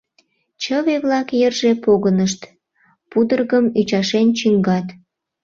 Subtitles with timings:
[0.61, 2.41] Чыве-влак йырже погынышт,
[3.09, 4.87] пудыргым ӱчашен чӱҥгат.